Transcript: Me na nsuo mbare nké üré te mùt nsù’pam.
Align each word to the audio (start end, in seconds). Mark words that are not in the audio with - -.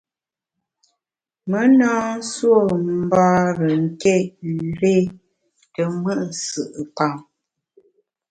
Me 1.49 1.61
na 1.79 1.91
nsuo 2.17 2.61
mbare 3.01 3.69
nké 3.85 4.15
üré 4.51 4.95
te 5.73 5.81
mùt 6.01 6.19
nsù’pam. 6.29 7.13